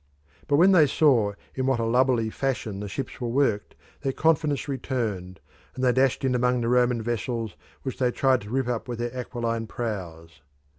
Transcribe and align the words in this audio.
But 0.47 0.55
when 0.55 0.71
they 0.71 0.87
saw 0.87 1.33
in 1.53 1.67
what 1.67 1.79
a 1.79 1.83
lubberly 1.85 2.31
fashion 2.31 2.79
the 2.79 2.87
ships 2.89 3.21
were 3.21 3.27
worked 3.27 3.75
their 4.01 4.11
confidence 4.11 4.67
returned; 4.67 5.39
they 5.77 5.91
dashed 5.93 6.25
in 6.25 6.33
among 6.33 6.61
the 6.61 6.69
Roman 6.69 7.03
vessels, 7.03 7.55
which 7.83 7.99
they 7.99 8.09
tried 8.09 8.41
to 8.41 8.49
rip 8.49 8.67
up 8.67 8.87
with 8.87 8.97
their 8.97 9.13
aquiline 9.15 9.67
prows. 9.67 10.41